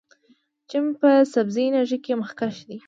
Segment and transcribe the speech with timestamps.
[0.69, 2.77] چین په سبزې انرژۍ کې مخکښ دی.